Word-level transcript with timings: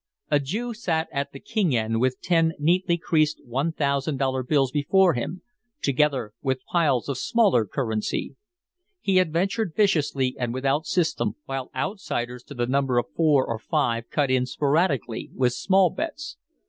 A 0.31 0.39
Jew 0.39 0.73
sat 0.73 1.09
at 1.11 1.31
the 1.31 1.39
king 1.39 1.75
end 1.75 2.01
with 2.01 2.19
ten 2.23 2.53
neatly 2.57 2.97
creased 2.97 3.39
one 3.45 3.71
thousand 3.71 4.17
dollar 4.17 4.41
bills 4.41 4.71
before 4.71 5.13
him, 5.13 5.43
together 5.79 6.33
with 6.41 6.65
piles 6.71 7.07
of 7.07 7.19
smaller 7.19 7.67
currency. 7.67 8.35
He 8.99 9.19
adventured 9.19 9.73
viciously 9.75 10.35
and 10.39 10.55
without 10.55 10.87
system, 10.87 11.35
while 11.45 11.69
outsiders 11.75 12.41
to 12.45 12.55
the 12.55 12.65
number 12.65 12.97
of 12.97 13.11
four 13.15 13.45
or 13.45 13.59
five 13.59 14.09
cut 14.09 14.31
in 14.31 14.47
sporadically 14.47 15.29
with 15.35 15.53
small 15.53 15.91
bets. 15.91 16.35